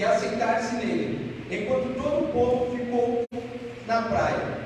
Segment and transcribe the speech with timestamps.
[0.00, 3.22] e assentar-se nele, enquanto todo o povo ficou
[3.86, 4.60] na praia.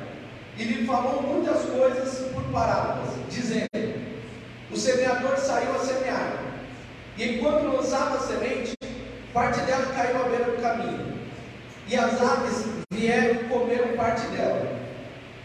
[0.57, 3.67] E lhe falou muitas coisas por parábolas, dizendo:
[4.71, 6.39] O semeador saiu a semear,
[7.19, 8.75] e enquanto lançava a semente,
[9.33, 11.19] parte dela caiu à beira do caminho,
[11.89, 14.79] e as aves vieram e comeram parte dela,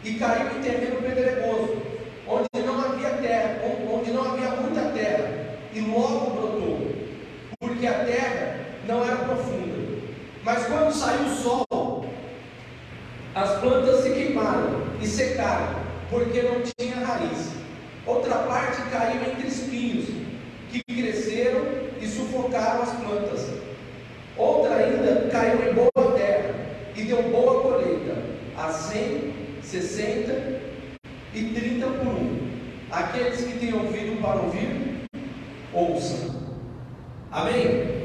[0.04, 1.82] e caiu em terreno pedregoso,
[2.28, 3.60] onde não havia terra,
[3.92, 6.96] onde não havia muita terra, e logo brotou,
[7.60, 8.39] porque a terra
[10.44, 12.06] mas quando saiu o sol,
[13.36, 15.76] as plantas se queimaram e secaram,
[16.10, 17.52] porque não tinha raiz.
[18.06, 20.06] Outra parte caiu entre espinhos,
[20.72, 21.62] que cresceram
[22.02, 23.48] e sufocaram as plantas.
[24.38, 26.56] Outra ainda caiu em boa terra
[26.96, 28.16] e deu boa colheita,
[28.58, 30.62] a 100, 60
[31.34, 32.50] e 30 por um.
[32.90, 35.06] Aqueles que têm ouvido para ouvir,
[35.74, 36.36] ouçam.
[37.32, 37.99] Amém?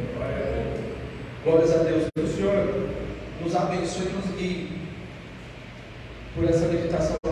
[1.44, 2.04] Glórias a Deus.
[2.14, 2.88] Que o Senhor
[3.42, 4.80] nos abençoe e nos guie
[6.34, 7.23] por essa meditação.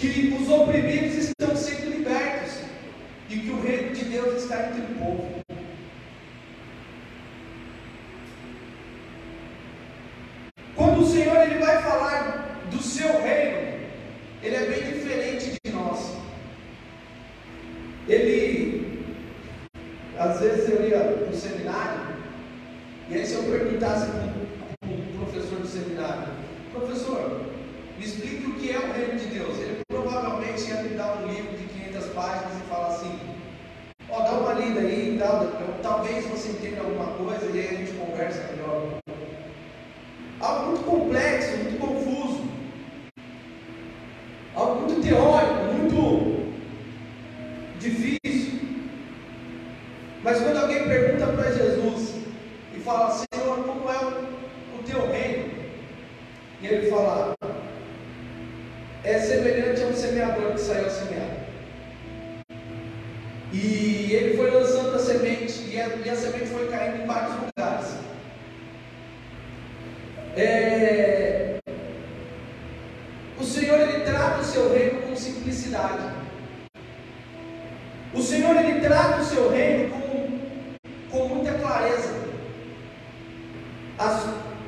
[0.00, 2.62] que os oprimidos estão sendo libertos
[3.28, 5.40] e que o reino de Deus está entre o povo.
[10.74, 13.78] Quando o Senhor ele vai falar do seu reino,
[14.42, 16.16] ele é bem diferente de nós.
[18.08, 19.04] Ele,
[20.18, 22.00] às vezes eu ia para um seminário,
[23.10, 24.29] e aí se eu perguntasse para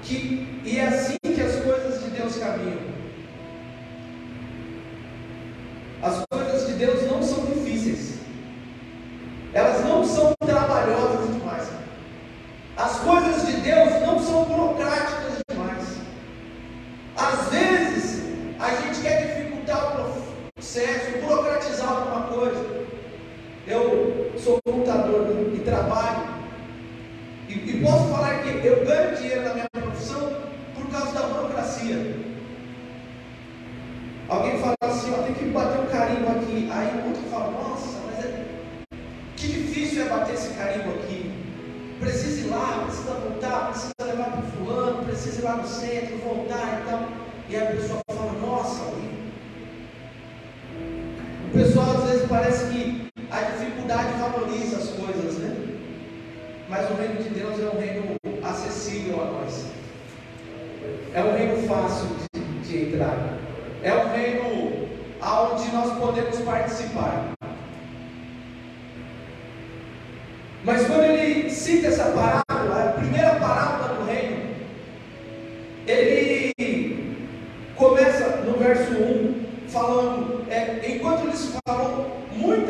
[0.03, 1.22] que, e assim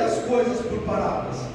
[0.02, 1.51] muitas coisas por parábolas.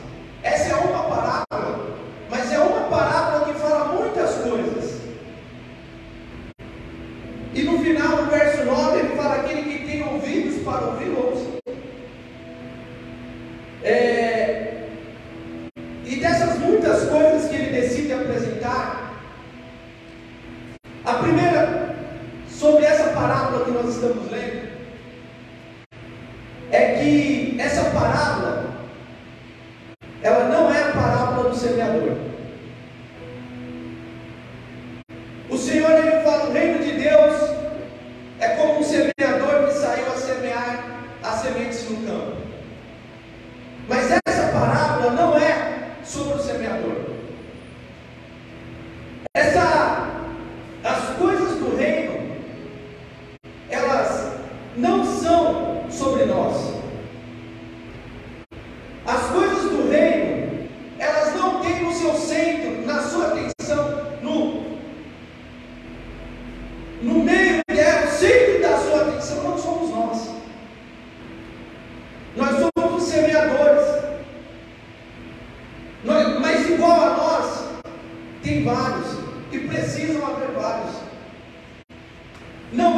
[82.73, 82.96] No.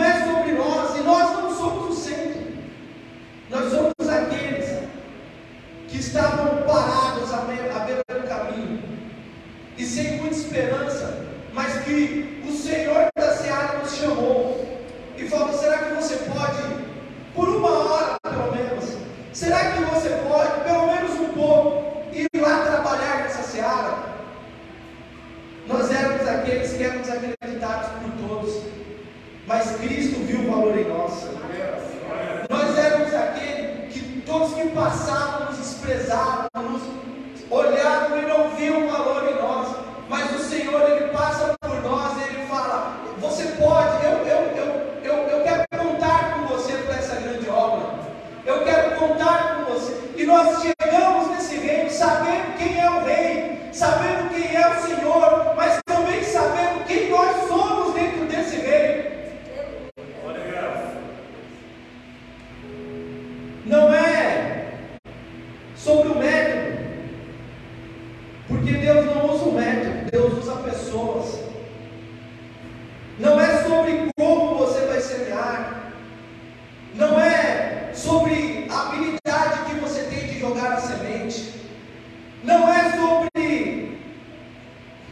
[82.43, 83.99] Não é sobre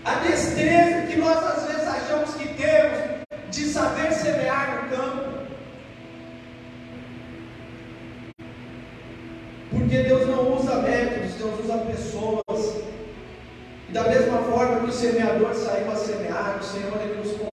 [0.04, 5.38] a destreza que nós às vezes achamos que temos de saber semear no campo.
[9.70, 12.84] Porque Deus não usa métodos, Deus usa pessoas.
[13.90, 17.47] E da mesma forma que o semeador saiu a semear, o Senhor ele nos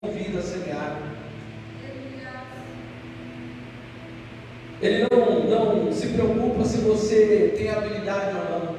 [5.94, 8.74] se preocupa se você tem habilidade ou não.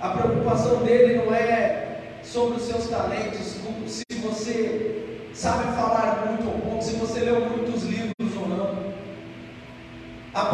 [0.00, 3.56] A preocupação dele não é sobre os seus talentos,
[3.86, 8.90] se você sabe falar muito ou pouco, se você leu muitos livros ou não.
[10.34, 10.44] A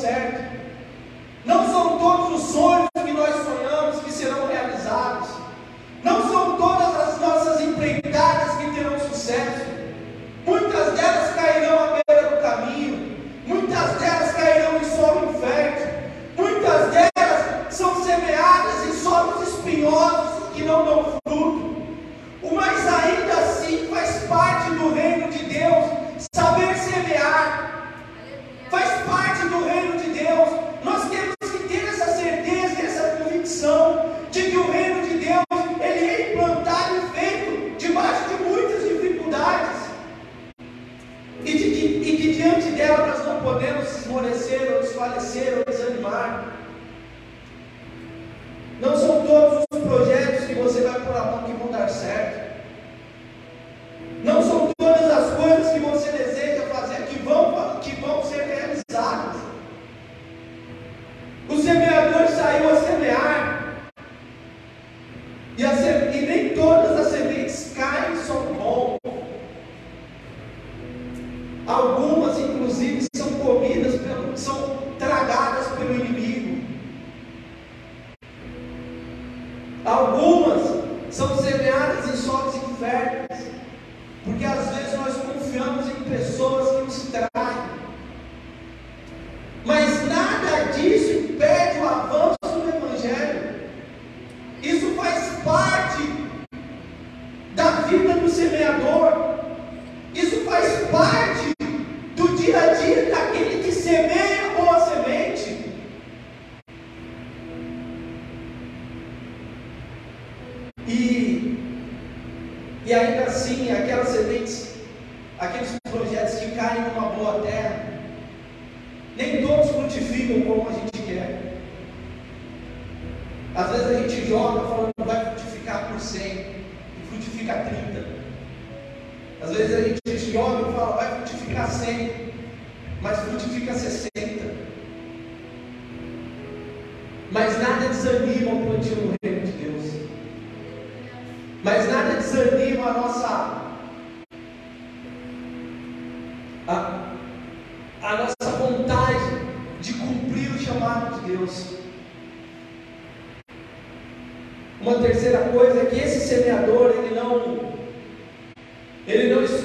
[0.00, 0.49] certo.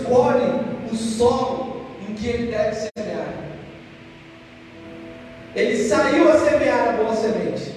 [0.06, 0.46] escolhe
[0.92, 3.34] o solo em que ele deve semear.
[5.56, 7.75] Ele saiu a semear a boa semente.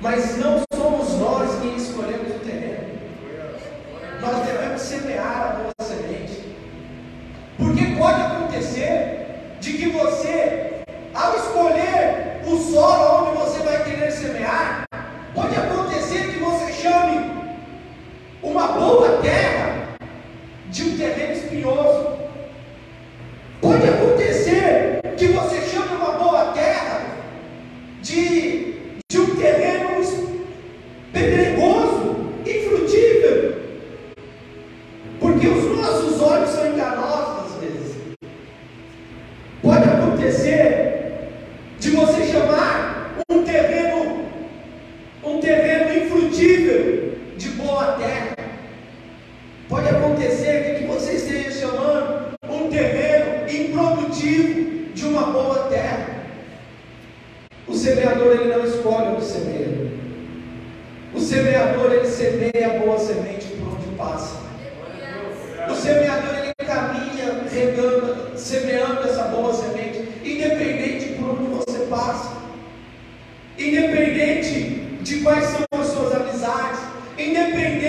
[0.00, 0.69] mas não
[73.60, 76.80] independente de quais são as suas amizades,
[77.18, 77.79] independente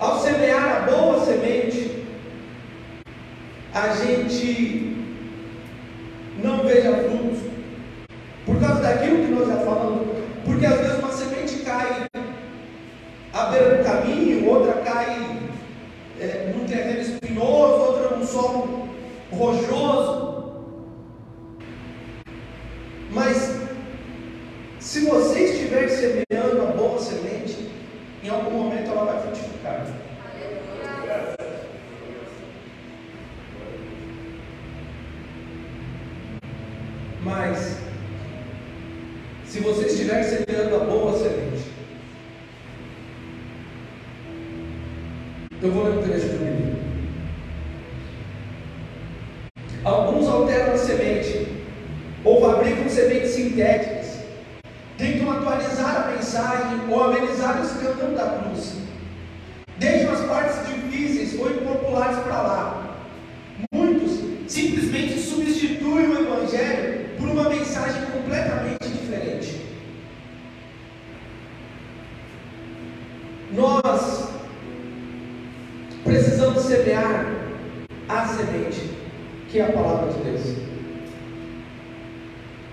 [0.00, 2.06] Ao semear a boa semente,
[3.74, 4.89] a gente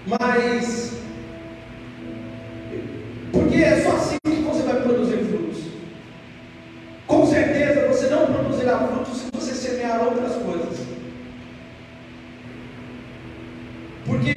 [0.07, 0.93] Mas,
[3.29, 5.63] porque é só assim que você vai produzir frutos.
[7.05, 10.87] Com certeza você não produzirá frutos se você semear outras coisas.
[14.05, 14.33] Porque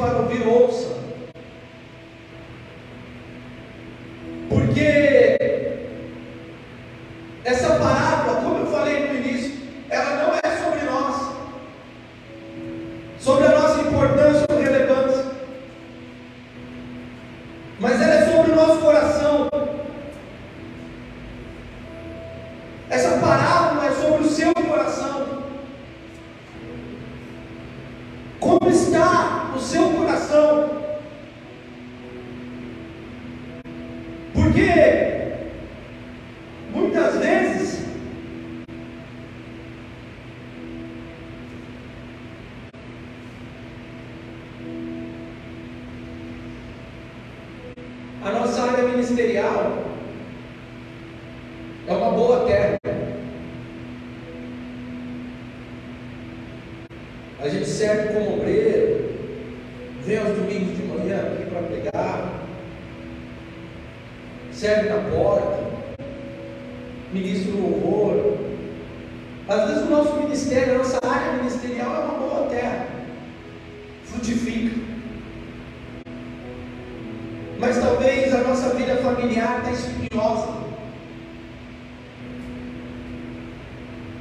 [0.00, 0.89] para ouvir, ouça.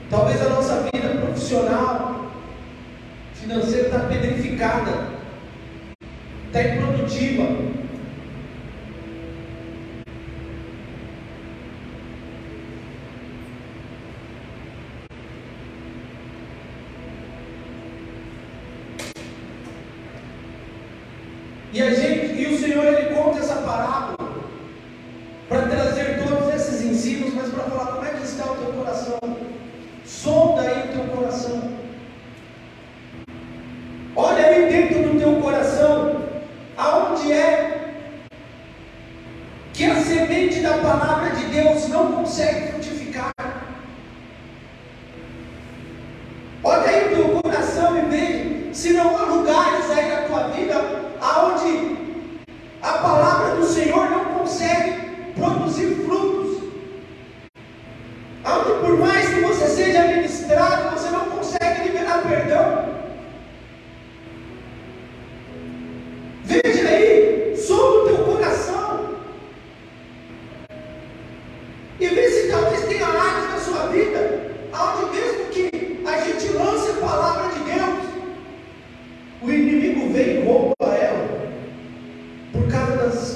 [0.09, 2.31] Talvez a nossa vida profissional,
[3.35, 5.07] financeira está pedrificada,
[6.47, 7.78] está improdutiva.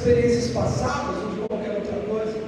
[0.04, 2.44] Experiências passadas ou de qualquer outra coisa.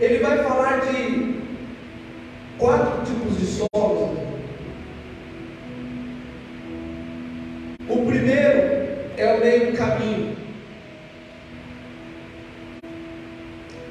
[0.00, 1.40] Ele vai falar de
[2.56, 4.18] quatro tipos de solos.
[7.86, 8.60] O primeiro
[9.18, 10.36] é o meio caminho,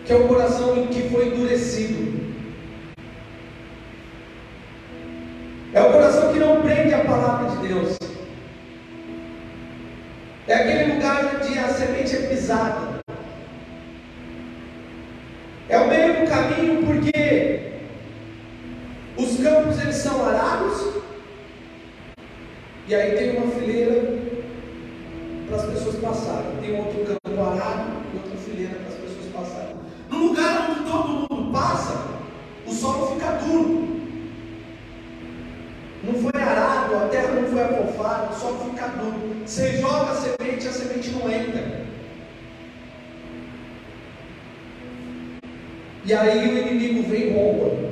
[0.04, 2.25] que é o coração que foi endurecido.
[46.08, 47.90] E aí o inimigo vem e rouba.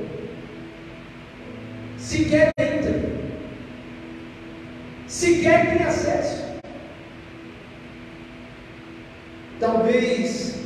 [1.98, 2.94] Sequer entra.
[5.08, 6.44] Sequer tem acesso.
[9.60, 10.62] Talvez.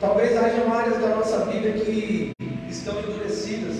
[0.00, 2.32] Talvez haja áreas da nossa vida que
[2.68, 3.76] estão endurecidas.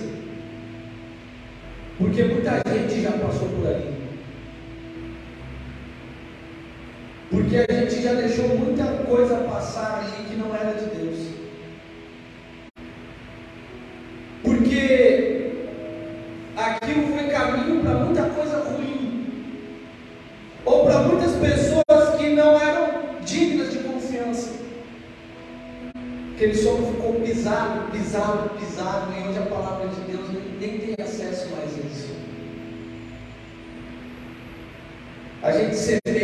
[1.98, 3.97] Porque muita gente já passou por ali.
[7.30, 11.18] Porque a gente já deixou muita coisa passar ali que não era de Deus.
[14.42, 15.52] Porque
[16.56, 19.42] aquilo foi caminho para muita coisa ruim.
[20.64, 24.52] Ou para muitas pessoas que não eram dignas de confiança.
[26.34, 30.28] Aquele solo ficou pisado, pisado, pisado, e hoje a palavra de Deus
[30.60, 32.08] nem, tem acesso mais a isso.
[35.42, 36.17] A gente semeia,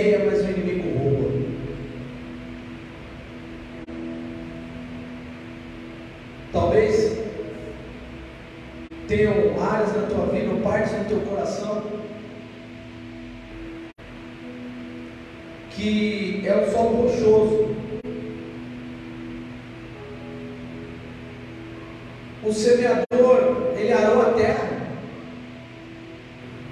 [22.55, 24.69] semeador, ele arou a terra,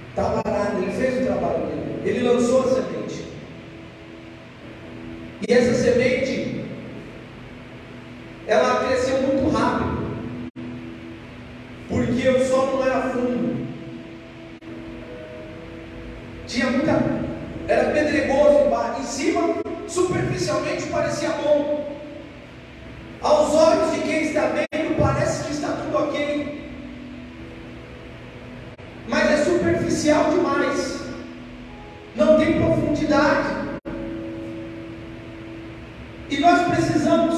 [0.09, 3.25] estava arado, ele fez o trabalho dele, ele lançou a semente.
[5.47, 6.65] E essa semente,
[8.47, 10.51] ela cresceu muito rápido,
[11.89, 13.67] porque o solo não era fundo,
[16.47, 17.03] tinha muita,
[17.67, 18.63] era pedregoso
[19.03, 19.57] em cima,
[19.89, 21.93] superficialmente parecia bom,
[23.21, 24.72] aos olhos de quem está vendo,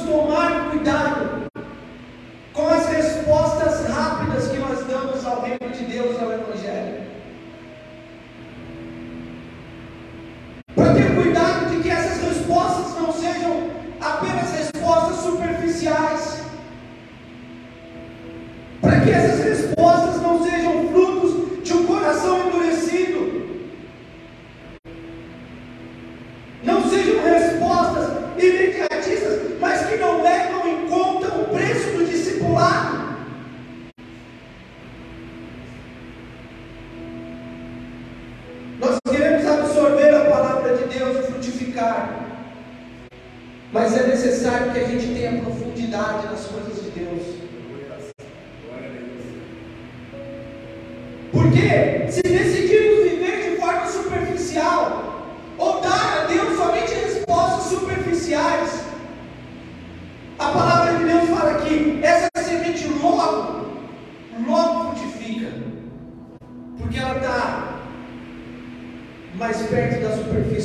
[0.04, 1.33] tomar cuidado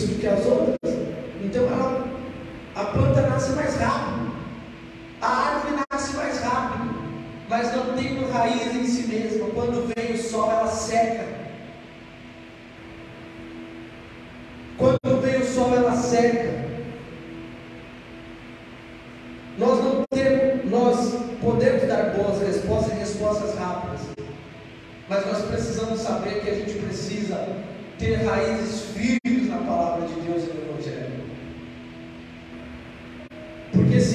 [0.08, 0.94] do que as outras,
[1.44, 2.08] então ela,
[2.76, 4.32] a planta nasce mais rápido,
[5.22, 6.96] a árvore nasce mais rápido,
[7.50, 9.50] mas não tem raiz em si mesma.
[9.50, 11.26] Quando vem o sol, ela seca.
[14.78, 16.70] Quando vem o sol, ela seca.
[19.58, 24.02] Nós não temos, nós podemos dar boas respostas e respostas rápidas,
[25.10, 27.46] mas nós precisamos saber que a gente precisa
[27.98, 28.79] ter raízes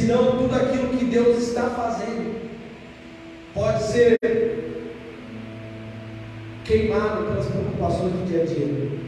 [0.05, 2.39] senão tudo aquilo que Deus está fazendo
[3.55, 4.19] pode ser
[6.63, 8.99] queimado pelas preocupações do dia a dia,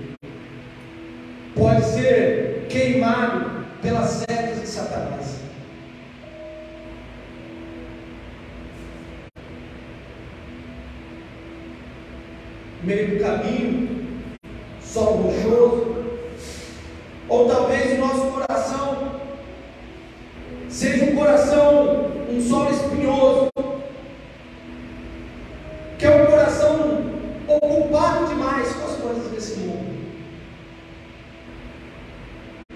[1.54, 5.40] pode ser queimado pelas setas de Satanás.
[12.82, 14.06] Meio do caminho,
[14.80, 15.85] sol rochoso,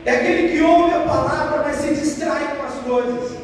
[0.04, 3.39] É aquele que ouve a palavra, mas se distrai com as coisas.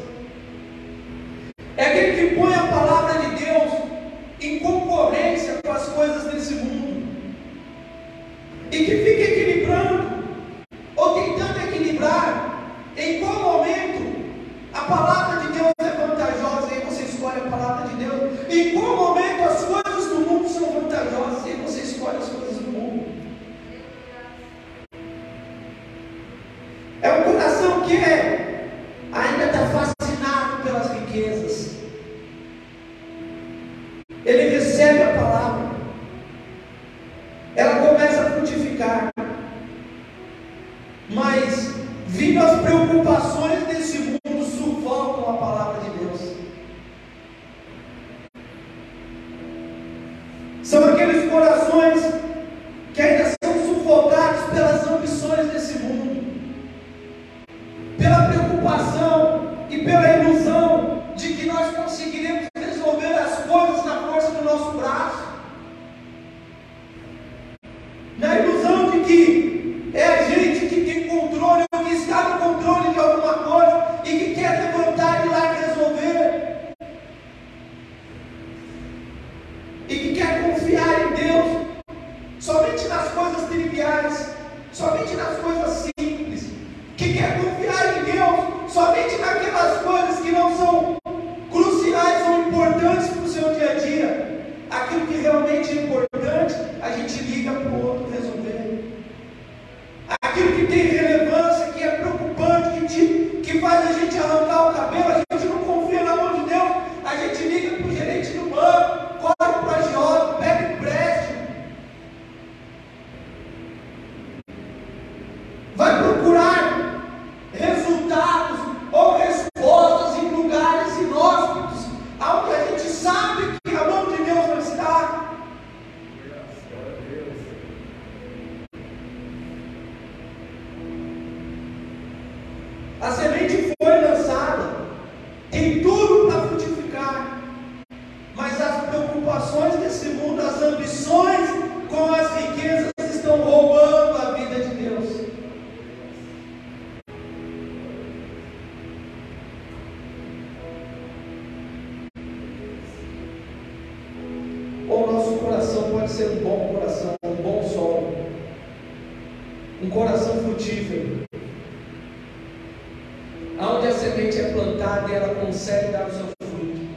[163.59, 166.87] Aonde a semente é plantada, ela consegue dar o seu fruto.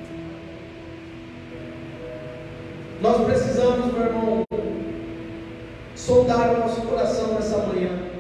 [3.01, 4.45] Nós precisamos, meu irmão,
[5.97, 8.11] soldar o nosso coração nessa manhã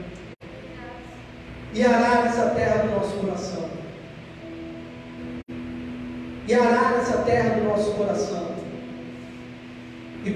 [1.74, 3.68] e arar essa terra do nosso coração.
[6.48, 8.50] E arar essa terra do nosso coração.
[10.24, 10.30] E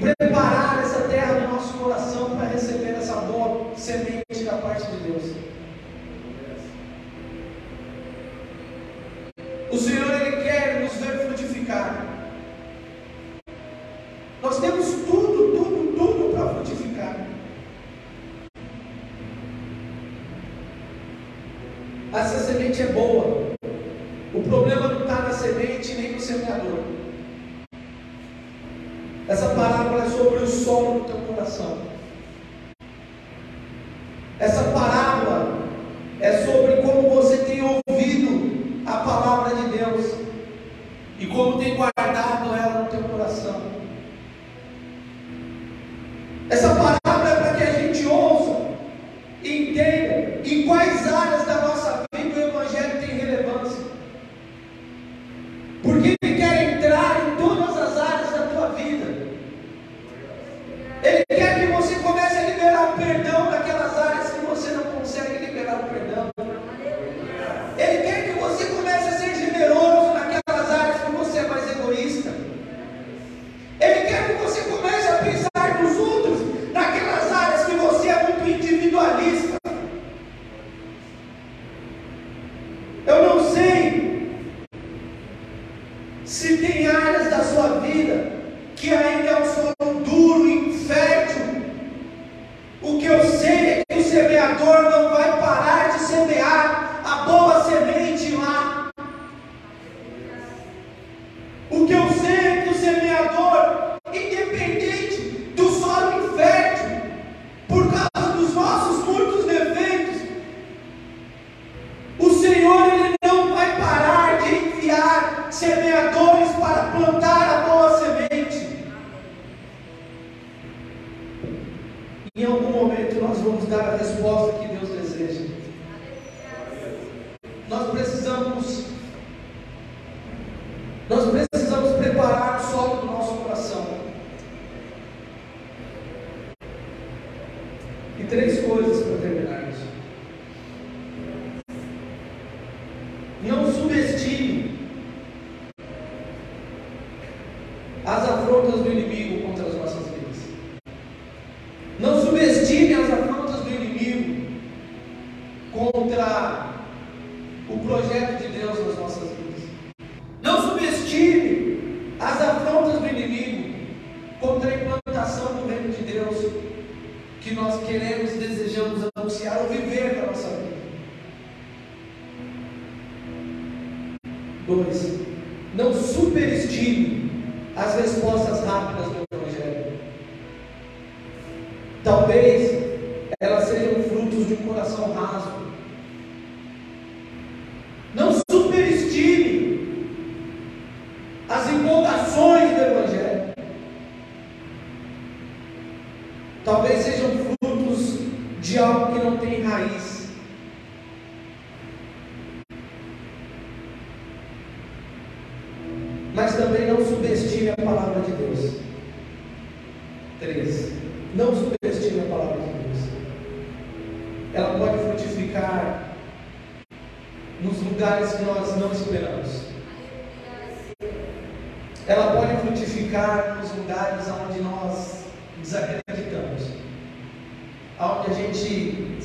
[148.05, 149.23] as afrontas do inimigo.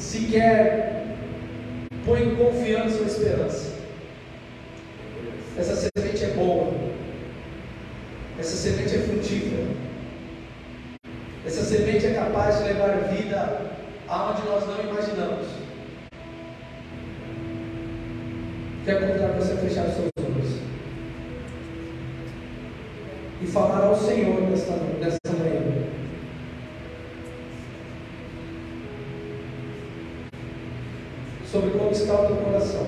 [0.09, 1.05] sequer
[2.03, 3.77] põe confiança ou esperança.
[5.55, 6.73] Essa semente é boa.
[8.39, 9.67] Essa semente é frutífera.
[11.45, 13.61] Essa semente é capaz de levar vida
[14.07, 15.47] aonde nós não imaginamos.
[18.85, 20.59] Quero convidar você a fechar os seus olhos
[23.41, 25.18] e falar ao Senhor nessa, noite.
[31.51, 32.85] sobre como está o teu coração.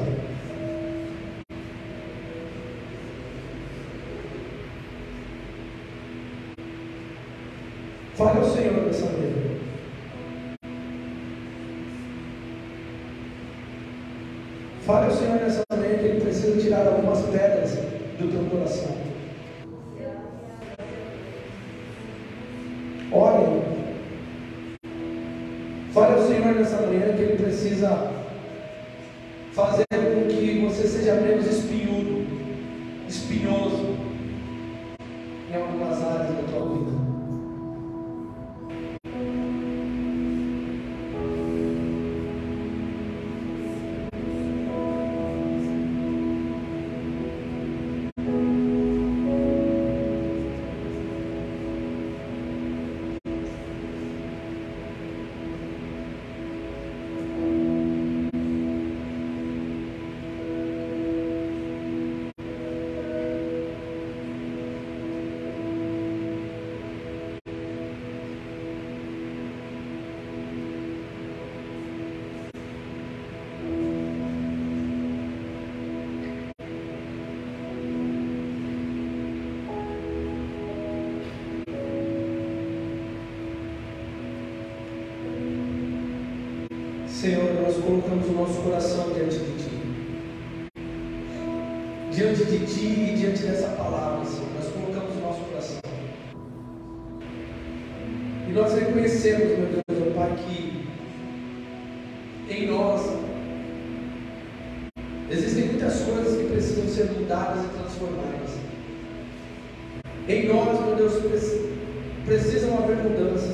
[8.14, 9.62] Fale ao Senhor nessa noite.
[14.86, 17.72] Fale ao Senhor nessa que Ele precisa tirar algumas pedras
[18.20, 18.95] do teu coração.
[23.12, 23.62] Ore.
[25.91, 28.21] Fale ao Senhor nessa manhã que Ele precisa
[29.54, 32.26] fazer com que você seja menos espinhudo,
[33.08, 33.97] espinhoso
[35.49, 36.91] em algumas áreas da tua vida.
[87.82, 89.72] colocamos o nosso coração diante de Ti.
[92.12, 95.80] Diante de Ti e diante dessa palavra, Senhor, nós colocamos o nosso coração.
[98.48, 100.82] E nós reconhecemos, meu Deus, meu Pai, que
[102.54, 103.02] em nós
[105.30, 108.52] existem muitas coisas que precisam ser mudadas e transformadas.
[110.28, 111.14] Em nós, meu Deus,
[112.26, 113.51] precisam haver mudanças.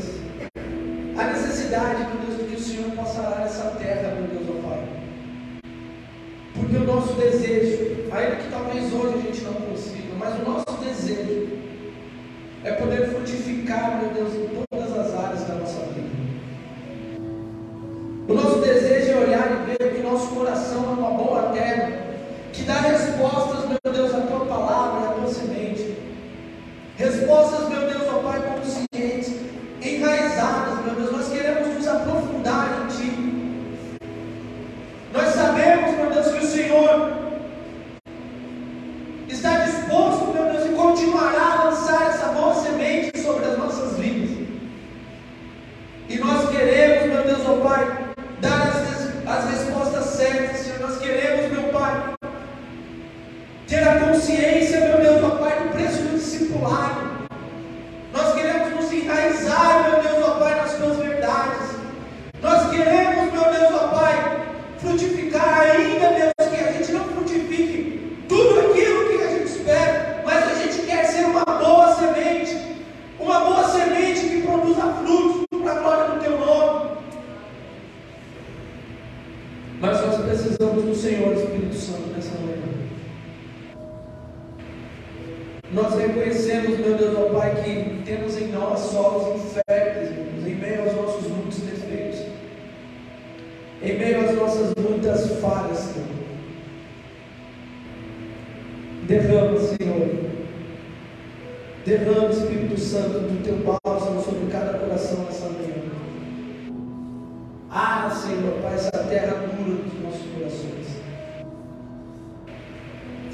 [6.68, 10.84] Porque o nosso desejo, ainda que talvez hoje a gente não consiga, mas o nosso
[10.84, 11.48] desejo
[12.62, 16.10] é poder frutificar, meu Deus, em todas as áreas da nossa vida.
[18.28, 22.02] O nosso desejo é olhar e ver que o nosso coração é uma boa terra,
[22.52, 25.96] que dá respostas, meu Deus, à tua palavra, à tua semente.
[26.98, 28.87] Respostas, meu Deus, ó Pai, como se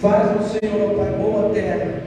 [0.03, 2.02] Faz o Senhor, ó Pai, boa terra.